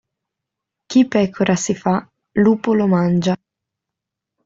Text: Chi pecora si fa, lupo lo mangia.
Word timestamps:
Chi 0.91 1.05
pecora 1.13 1.55
si 1.55 1.75
fa, 1.75 1.95
lupo 2.45 2.73
lo 2.73 2.87
mangia. 2.87 3.35